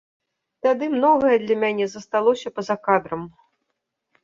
[0.67, 3.21] Тады многае для мяне засталося па-за кадрам.